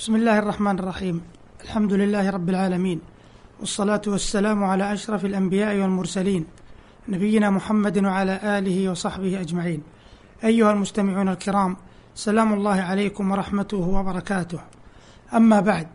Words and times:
بسم 0.00 0.16
الله 0.16 0.38
الرحمن 0.38 0.78
الرحيم. 0.78 1.22
الحمد 1.64 1.92
لله 1.92 2.30
رب 2.30 2.48
العالمين. 2.48 3.00
والصلاة 3.60 4.00
والسلام 4.06 4.64
على 4.64 4.92
أشرف 4.92 5.24
الأنبياء 5.24 5.76
والمرسلين 5.76 6.44
نبينا 7.08 7.50
محمد 7.50 8.04
وعلى 8.04 8.40
آله 8.58 8.90
وصحبه 8.90 9.40
أجمعين. 9.40 9.82
أيها 10.44 10.72
المستمعون 10.72 11.28
الكرام 11.28 11.76
سلام 12.14 12.52
الله 12.52 12.80
عليكم 12.80 13.30
ورحمته 13.30 13.76
وبركاته. 13.76 14.60
أما 15.34 15.60
بعد 15.60 15.86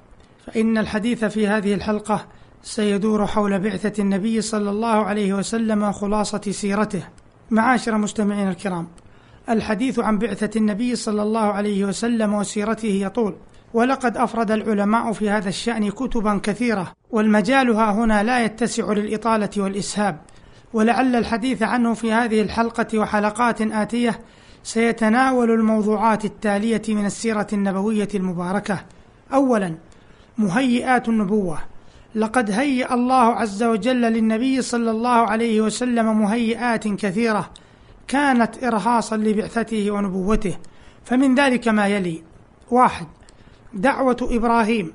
فإن 0.46 0.78
الحديث 0.78 1.26
في 1.26 1.48
هذه 1.48 1.74
الحلقة 1.74 2.26
سيدور 2.64 3.28
حول 3.28 3.60
بعثة 3.60 4.02
النبي 4.02 4.42
صلى 4.42 4.70
الله 4.70 5.06
عليه 5.06 5.34
وسلم 5.34 5.84
وخلاصة 5.84 6.52
سيرته. 6.52 7.04
معاشر 7.52 7.98
مستمعين 7.98 8.50
الكرام 8.50 8.88
الحديث 9.50 10.00
عن 10.00 10.18
بعثة 10.20 10.60
النبي 10.60 10.96
صلى 10.96 11.22
الله 11.22 11.46
عليه 11.46 11.86
وسلم 11.86 12.34
وسيرته 12.34 12.88
يطول. 12.88 13.36
ولقد 13.74 14.18
أفرد 14.18 14.52
العلماء 14.52 15.14
في 15.14 15.30
هذا 15.30 15.50
الشأن 15.50 15.90
كتبا 15.90 16.40
كثيرة 16.44 16.92
والمجال 17.12 17.70
ها 17.70 17.92
هنا 17.92 18.24
لا 18.24 18.46
يتسع 18.46 18.92
للإطالة 18.92 19.50
والإسهاب. 19.58 20.18
ولعل 20.74 21.16
الحديث 21.16 21.64
عنه 21.64 21.94
في 21.94 22.14
هذه 22.14 22.42
الحلقة 22.42 23.00
وحلقات 23.00 23.62
آتية 23.62 24.20
سيتناول 24.64 25.52
الموضوعات 25.52 26.26
التالية 26.26 26.82
من 26.90 27.06
السيرة 27.06 27.48
النبوية 27.54 28.08
المباركة. 28.16 28.80
أولا 29.34 29.76
مهيئات 30.38 31.10
النبوة. 31.10 31.58
لقد 32.16 32.52
هيأ 32.52 32.94
الله 32.94 33.16
عز 33.16 33.64
وجل 33.64 34.02
للنبي 34.02 34.62
صلى 34.62 34.92
الله 34.92 35.10
عليه 35.10 35.62
وسلم 35.62 36.22
مهيئات 36.22 36.88
كثيرة 36.88 37.50
كانت 38.08 38.64
إرهاصا 38.64 39.18
لبعثته 39.18 39.92
ونبوته. 39.92 40.58
فمن 41.06 41.36
ذلك 41.36 41.68
ما 41.68 41.88
يلي. 41.88 42.24
واحد 42.72 43.08
دعوة 43.76 44.18
إبراهيم 44.22 44.92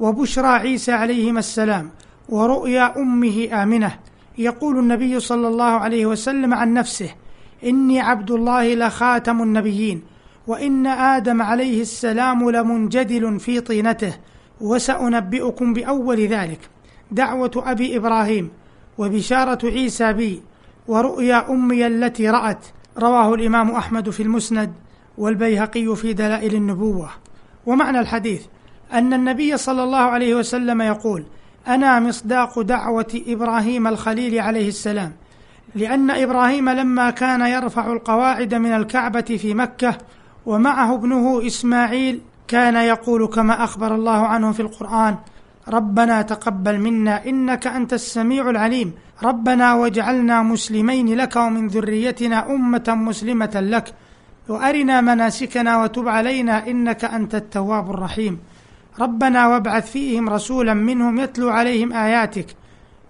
وبشرى 0.00 0.46
عيسى 0.46 0.92
عليهما 0.92 1.38
السلام 1.38 1.90
ورؤيا 2.28 2.98
أمه 2.98 3.48
آمنة. 3.52 3.98
يقول 4.38 4.78
النبي 4.78 5.20
صلى 5.20 5.48
الله 5.48 5.64
عليه 5.64 6.06
وسلم 6.06 6.54
عن 6.54 6.74
نفسه 6.74 7.10
إني 7.64 8.00
عبد 8.00 8.30
الله 8.30 8.74
لخاتم 8.74 9.42
النبيين 9.42 10.02
وإن 10.46 10.86
آدم 10.86 11.42
عليه 11.42 11.82
السلام 11.82 12.50
لمنجدل 12.50 13.40
في 13.40 13.60
طينته 13.60 14.14
وسأنبئكم 14.60 15.72
بأول 15.72 16.20
ذلك. 16.20 16.60
دعوة 17.10 17.50
أبي 17.56 17.96
إبراهيم 17.96 18.50
وبشارة 18.98 19.66
عيسى 19.66 20.12
بي 20.12 20.42
ورؤيا 20.88 21.50
أمي 21.50 21.86
التي 21.86 22.30
رأت 22.30 22.66
رواه 22.98 23.34
الإمام 23.34 23.70
أحمد 23.70 24.10
في 24.10 24.22
المسند 24.22 24.72
والبيهقي 25.18 25.96
في 25.96 26.12
دلائل 26.12 26.54
النبوة. 26.54 27.10
ومعنى 27.68 28.00
الحديث 28.00 28.42
أن 28.92 29.12
النبي 29.12 29.56
صلى 29.56 29.82
الله 29.84 29.98
عليه 29.98 30.34
وسلم 30.34 30.82
يقول 30.82 31.24
أنا 31.68 32.00
مصداق 32.00 32.60
دعوة 32.60 33.22
إبراهيم 33.26 33.86
الخليل 33.86 34.40
عليه 34.40 34.68
السلام 34.68 35.12
لأن 35.74 36.10
إبراهيم 36.10 36.68
لما 36.68 37.10
كان 37.10 37.40
يرفع 37.40 37.92
القواعد 37.92 38.54
من 38.54 38.72
الكعبة 38.72 39.20
في 39.20 39.54
مكة 39.54 39.98
ومعه 40.46 40.94
ابنه 40.94 41.46
إسماعيل 41.46 42.20
كان 42.48 42.76
يقول 42.76 43.26
كما 43.26 43.64
أخبر 43.64 43.94
الله 43.94 44.26
عنه 44.26 44.52
في 44.52 44.60
القرآن 44.60 45.16
ربنا 45.68 46.22
تقبل 46.22 46.78
منا 46.80 47.26
إنك 47.26 47.66
أنت 47.66 47.92
السميع 47.92 48.50
العليم 48.50 48.92
ربنا 49.22 49.74
واجعلنا 49.74 50.42
مسلمين 50.42 51.14
لك 51.16 51.36
ومن 51.36 51.66
ذريتنا 51.68 52.50
أمة 52.50 52.84
مسلمة 52.88 53.60
لك 53.60 53.94
وأرنا 54.48 55.00
مناسكنا 55.00 55.82
وتب 55.82 56.08
علينا 56.08 56.66
إنك 56.66 57.04
أنت 57.04 57.34
التواب 57.34 57.90
الرحيم. 57.90 58.38
ربنا 59.00 59.48
وابعث 59.48 59.90
فيهم 59.90 60.28
رسولا 60.28 60.74
منهم 60.74 61.18
يتلو 61.18 61.48
عليهم 61.48 61.92
آياتك 61.92 62.46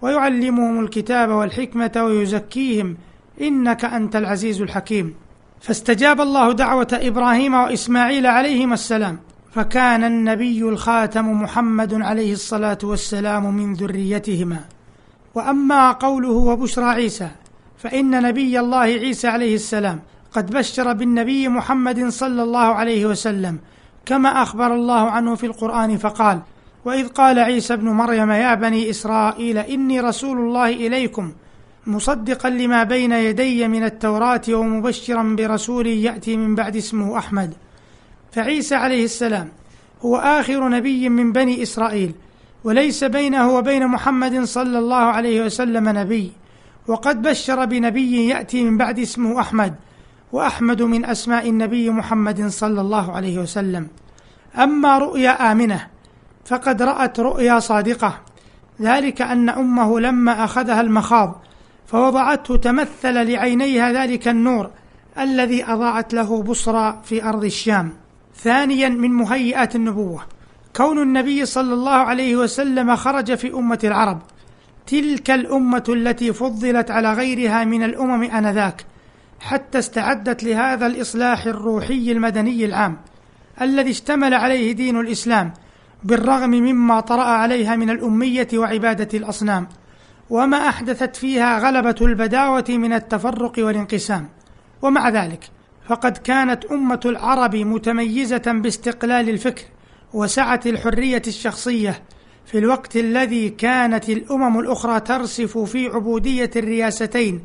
ويعلمهم 0.01 0.79
الكتاب 0.79 1.29
والحكمة 1.29 1.91
ويزكيهم 1.95 2.97
إنك 3.41 3.85
أنت 3.85 4.15
العزيز 4.15 4.61
الحكيم. 4.61 5.13
فاستجاب 5.61 6.21
الله 6.21 6.51
دعوة 6.51 6.87
إبراهيم 6.93 7.53
وإسماعيل 7.53 8.27
عليهما 8.27 8.73
السلام. 8.73 9.19
فكان 9.51 10.03
النبي 10.03 10.61
الخاتم 10.61 11.41
محمد 11.41 11.93
عليه 11.93 12.33
الصلاة 12.33 12.77
والسلام 12.83 13.55
من 13.55 13.73
ذريتهما. 13.73 14.59
وأما 15.35 15.91
قوله 15.91 16.31
وبشرى 16.31 16.85
عيسى 16.85 17.29
فإن 17.77 18.21
نبي 18.23 18.59
الله 18.59 18.77
عيسى 18.77 19.27
عليه 19.27 19.55
السلام 19.55 19.99
قد 20.33 20.51
بشر 20.51 20.93
بالنبي 20.93 21.47
محمد 21.47 22.09
صلى 22.09 22.43
الله 22.43 22.59
عليه 22.59 23.05
وسلم 23.05 23.59
كما 24.05 24.41
أخبر 24.41 24.75
الله 24.75 25.11
عنه 25.11 25.35
في 25.35 25.45
القرآن 25.45 25.97
فقال 25.97 26.41
وإذ 26.85 27.07
قال 27.07 27.39
عيسى 27.39 27.73
ابن 27.73 27.89
مريم 27.89 28.31
يا 28.31 28.55
بني 28.55 28.89
إسرائيل 28.89 29.57
إني 29.57 29.99
رسول 29.99 30.37
الله 30.37 30.69
إليكم 30.69 31.31
مصدقا 31.87 32.49
لما 32.49 32.83
بين 32.83 33.11
يدي 33.11 33.67
من 33.67 33.83
التوراة 33.83 34.41
ومبشرا 34.49 35.35
برسول 35.37 35.87
يأتي 35.87 36.37
من 36.37 36.55
بعد 36.55 36.75
اسمه 36.75 37.17
أحمد. 37.17 37.53
فعيسى 38.31 38.75
عليه 38.75 39.05
السلام 39.05 39.49
هو 40.01 40.17
آخر 40.17 40.69
نبي 40.69 41.09
من 41.09 41.31
بني 41.31 41.63
إسرائيل 41.63 42.11
وليس 42.63 43.03
بينه 43.03 43.49
وبين 43.49 43.87
محمد 43.87 44.43
صلى 44.43 44.79
الله 44.79 44.95
عليه 44.95 45.45
وسلم 45.45 45.89
نبي 45.89 46.31
وقد 46.87 47.21
بشر 47.21 47.65
بنبي 47.65 48.27
يأتي 48.27 48.63
من 48.63 48.77
بعد 48.77 48.99
اسمه 48.99 49.39
أحمد. 49.39 49.75
وأحمد 50.31 50.81
من 50.81 51.05
أسماء 51.05 51.49
النبي 51.49 51.89
محمد 51.89 52.47
صلى 52.47 52.81
الله 52.81 53.11
عليه 53.11 53.39
وسلم. 53.39 53.87
أما 54.57 54.97
رؤيا 54.97 55.51
آمنة 55.51 55.87
فقد 56.45 56.81
رأت 56.81 57.19
رؤيا 57.19 57.59
صادقة. 57.59 58.13
ذلك 58.81 59.21
أن 59.21 59.49
أمه 59.49 59.99
لما 59.99 60.43
أخذها 60.43 60.81
المخاض 60.81 61.41
فوضعته 61.87 62.55
تمثل 62.55 63.31
لعينيها 63.31 63.91
ذلك 63.91 64.27
النور 64.27 64.69
الذي 65.19 65.65
أضاءت 65.65 66.13
له 66.13 66.43
بصرى 66.43 67.01
في 67.03 67.23
أرض 67.23 67.43
الشام. 67.43 67.93
ثانيا 68.35 68.89
من 68.89 69.11
مهيئات 69.11 69.75
النبوة. 69.75 70.21
كون 70.75 71.01
النبي 71.01 71.45
صلى 71.45 71.73
الله 71.73 71.91
عليه 71.91 72.35
وسلم 72.35 72.95
خرج 72.95 73.35
في 73.35 73.53
أمة 73.53 73.79
العرب 73.83 74.19
تلك 74.87 75.31
الأمة 75.31 75.83
التي 75.89 76.33
فضلت 76.33 76.91
على 76.91 77.13
غيرها 77.13 77.63
من 77.63 77.83
الأمم 77.83 78.23
آنذاك. 78.23 78.85
حتى 79.39 79.79
استعدت 79.79 80.43
لهذا 80.43 80.85
الإصلاح 80.85 81.45
الروحي 81.45 82.11
المدني 82.11 82.65
العام 82.65 82.97
الذي 83.61 83.91
اشتمل 83.91 84.33
عليه 84.33 84.71
دين 84.71 84.99
الإسلام 84.99 85.53
بالرغم 86.03 86.49
مما 86.49 86.99
طرأ 86.99 87.23
عليها 87.23 87.75
من 87.75 87.89
الأمية 87.89 88.47
وعبادة 88.53 89.17
الأصنام 89.17 89.67
وما 90.29 90.57
أحدثت 90.69 91.15
فيها 91.15 91.59
غلبة 91.59 91.95
البداوة 92.01 92.65
من 92.69 92.93
التفرق 92.93 93.53
والانقسام. 93.57 94.29
ومع 94.81 95.09
ذلك 95.09 95.49
فقد 95.87 96.17
كانت 96.17 96.65
أمة 96.65 96.99
العرب 97.05 97.55
متميزة 97.55 98.41
باستقلال 98.47 99.29
الفكر 99.29 99.63
وسعة 100.13 100.59
الحرية 100.65 101.21
الشخصية 101.27 102.01
في 102.45 102.57
الوقت 102.57 102.95
الذي 102.95 103.49
كانت 103.49 104.09
الأمم 104.09 104.59
الأخرى 104.59 104.99
ترسف 104.99 105.57
في 105.57 105.87
عبودية 105.87 106.51
الرياستين 106.55 107.41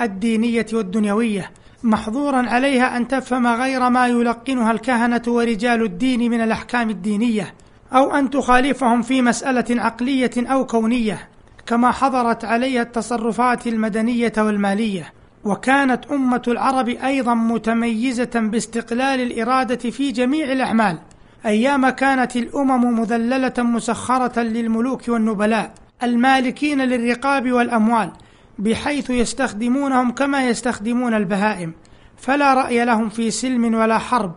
الدينية 0.00 0.66
والدنيوية 0.72 1.50
محظورا 1.82 2.48
عليها 2.48 2.96
أن 2.96 3.08
تفهم 3.08 3.46
غير 3.46 3.90
ما 3.90 4.06
يلقنها 4.06 4.72
الكهنة 4.72 5.22
ورجال 5.28 5.82
الدين 5.82 6.30
من 6.30 6.40
الأحكام 6.40 6.90
الدينية 6.90 7.54
أو 7.92 8.14
أن 8.14 8.30
تخالفهم 8.30 9.02
في 9.02 9.22
مسألة 9.22 9.82
عقلية 9.82 10.30
أو 10.36 10.66
كونية 10.66 11.28
كما 11.66 11.90
حضرت 11.90 12.44
عليها 12.44 12.82
التصرفات 12.82 13.66
المدنية 13.66 14.32
والمالية. 14.38 15.12
وكانت 15.44 16.06
أمة 16.06 16.42
العرب 16.48 16.88
أيضا 16.88 17.34
متميزة 17.34 18.30
باستقلال 18.34 19.20
الإرادة 19.20 19.90
في 19.90 20.12
جميع 20.12 20.52
الأعمال. 20.52 20.98
أيام 21.46 21.88
كانت 21.88 22.36
الأمم 22.36 23.00
مذللة 23.00 23.52
مسخرة 23.58 24.40
للملوك 24.40 25.08
والنبلاء 25.08 25.74
المالكين 26.02 26.80
للرقاب 26.80 27.52
والأموال 27.52 28.10
بحيث 28.58 29.10
يستخدمونهم 29.10 30.10
كما 30.10 30.48
يستخدمون 30.48 31.14
البهائم 31.14 31.72
فلا 32.16 32.54
رأي 32.54 32.84
لهم 32.84 33.08
في 33.08 33.30
سلم 33.30 33.74
ولا 33.74 33.98
حرب 33.98 34.34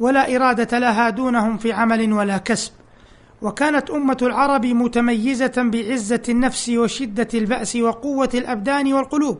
ولا 0.00 0.36
إرادة 0.36 0.78
لها 0.78 1.10
دونهم 1.10 1.58
في 1.58 1.72
عمل 1.72 2.12
ولا 2.12 2.38
كسب. 2.38 2.72
وكانت 3.42 3.90
أمة 3.90 4.16
العرب 4.22 4.66
متميزة 4.66 5.52
بعزة 5.56 6.22
النفس 6.28 6.68
وشدة 6.68 7.28
البأس 7.34 7.76
وقوة 7.76 8.30
الأبدان 8.34 8.92
والقلوب. 8.92 9.38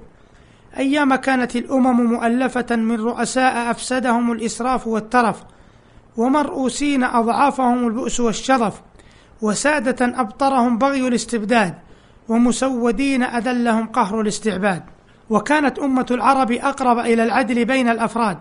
أيام 0.76 1.14
كانت 1.14 1.56
الأمم 1.56 2.12
مؤلفة 2.12 2.76
من 2.76 3.00
رؤساء 3.00 3.70
أفسدهم 3.70 4.32
الإسراف 4.32 4.86
والترف 4.86 5.42
ومرؤوسين 6.16 7.04
أضعافهم 7.04 7.86
البؤس 7.86 8.20
والشظف 8.20 8.82
وسادة 9.42 10.20
أبطرهم 10.20 10.78
بغي 10.78 11.08
الاستبداد. 11.08 11.74
ومسودين 12.28 13.22
أذلهم 13.22 13.86
قهر 13.86 14.20
الاستعباد. 14.20 14.82
وكانت 15.30 15.78
أمة 15.78 16.06
العرب 16.10 16.52
أقرب 16.52 16.98
إلى 16.98 17.24
العدل 17.24 17.64
بين 17.64 17.88
الأفراد 17.88 18.38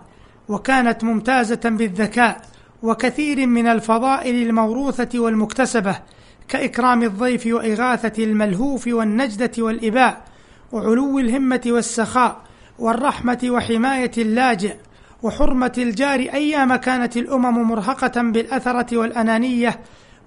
وكانت 0.50 1.04
ممتازة 1.04 1.62
بالذكاء 1.66 2.42
وكثير 2.84 3.48
من 3.48 3.68
الفضائل 3.68 4.48
الموروثة 4.48 5.20
والمكتسبة 5.20 5.96
كإكرام 6.48 7.04
الضيف 7.04 7.48
وإغاثة 7.48 8.24
الملهوف 8.24 8.88
والنجدة 8.88 9.52
والإباء 9.64 10.24
وعلو 10.72 11.20
الهمة 11.20 11.62
والسخاء 11.66 12.42
والرحمة 12.80 13.40
وحماية 13.44 14.12
اللاجئ 14.18 14.76
وحرمة 15.24 15.74
الجار 15.78 16.20
أيام 16.20 16.76
كانت 16.76 17.18
الأمم 17.18 17.70
مرهقة 17.70 18.22
بالأثرة 18.22 18.98
والأنانية 18.98 19.80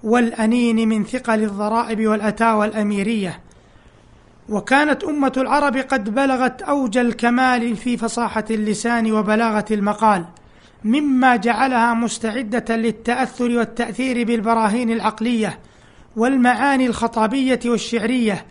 والأنين 0.03 0.89
من 0.89 1.03
ثقل 1.03 1.43
الضرائب 1.43 2.07
والأتاوى 2.07 2.65
الأميرية. 2.65 3.46
وكانت 4.49 5.03
أمة 5.03 5.33
العرب 5.37 5.77
قد 5.77 6.15
بلغت 6.15 6.61
أوج 6.61 6.97
الكمال 6.97 7.75
في 7.75 7.97
فصاحة 7.97 8.45
اللسان 8.51 9.11
وبلاغة 9.11 9.65
المقال 9.71 10.25
مما 10.83 11.35
جعلها 11.35 11.93
مستعدة 11.93 12.75
للتأثر 12.75 13.57
والتأثير 13.57 14.27
بالبراهين 14.27 14.91
العقلية 14.91 15.59
والمعاني 16.15 16.85
الخطابية 16.85 17.59
والشعرية 17.65 18.45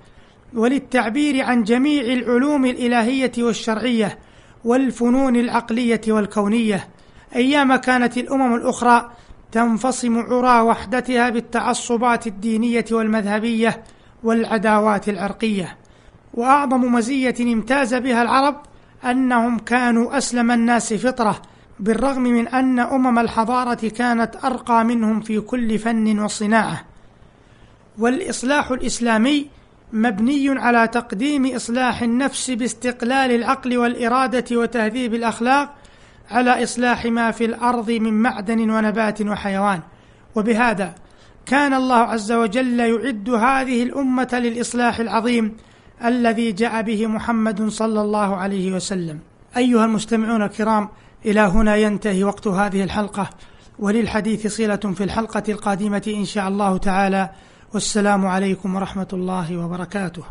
وللتعبير 0.55 1.43
عن 1.45 1.63
جميع 1.65 2.03
العلوم 2.03 2.65
الإلهية 2.67 3.33
والشرعية 3.39 4.19
والفنون 4.65 5.37
العقلية 5.37 6.01
والكونية. 6.09 6.89
أيام 7.37 7.77
كانت 7.77 8.19
الأمم 8.19 8.55
الأخرى 8.55 9.11
تنفصم 9.53 10.19
عرى 10.19 10.61
وحدتها 10.61 11.31
بالتعصبات 11.31 12.27
الدينية 12.27 12.85
والمذهبية 12.93 13.83
والعداوات 14.25 15.09
العرقية. 15.09 15.77
وأعظم 16.37 16.93
مزية 16.95 17.35
امتاز 17.41 17.95
بها 17.95 18.23
العرب 18.23 18.57
أنهم 19.05 19.59
كانوا 19.59 20.19
أسلم 20.19 20.51
الناس 20.51 20.95
فطرة 20.95 21.43
بالرغم 21.81 22.23
من 22.23 22.49
أن 22.49 22.79
أمم 22.79 23.19
الحضارة 23.19 23.89
كانت 23.89 24.45
أرقى 24.45 24.85
منهم 24.85 25.21
في 25.21 25.41
كل 25.41 25.79
فن 25.79 26.19
وصناعة. 26.19 26.85
والإصلاح 27.99 28.71
الإسلامي 28.71 29.47
مبني 29.93 30.49
على 30.49 30.89
تقديم 30.89 31.55
إصلاح 31.55 32.03
النفس 32.03 32.51
باستقلال 32.51 33.31
العقل 33.31 33.79
والإرادة 33.79 34.57
وتهذيب 34.57 35.15
الأخلاق 35.15 35.75
على 36.31 36.63
إصلاح 36.63 37.05
ما 37.05 37.31
في 37.31 37.45
الأرض 37.45 37.91
من 37.91 38.23
معدن 38.23 38.71
ونبات 38.71 39.23
وحيوان. 39.23 39.81
وبهذا 40.35 40.95
كان 41.47 41.75
الله 41.75 41.97
عز 41.97 42.33
وجل 42.33 42.81
يعد 42.81 43.31
هذه 43.31 43.83
الأمة 43.83 44.29
للإصلاح 44.33 45.01
العظيم 45.01 45.57
الذي 46.05 46.53
جاء 46.53 46.83
به 46.83 47.07
محمد 47.07 47.69
صلى 47.69 48.01
الله 48.01 48.37
عليه 48.37 48.73
وسلم. 48.73 49.19
أيها 49.57 49.85
المستمعون 49.85 50.43
الكرام 50.43 50.89
إلى 51.25 51.41
هنا 51.41 51.77
ينتهي 51.77 52.25
وقت 52.25 52.47
هذه 52.49 52.85
الحلقة. 52.85 53.31
وللحديث 53.79 54.47
صلة 54.47 54.77
في 54.77 55.05
الحلقة 55.05 55.43
القادمة 55.49 56.03
إن 56.17 56.25
شاء 56.25 56.49
الله 56.49 56.77
تعالى. 56.77 57.31
والسلام 57.75 58.27
عليكم 58.27 58.75
ورحمة 58.75 59.09
الله 59.13 59.57
وبركاته. 59.57 60.23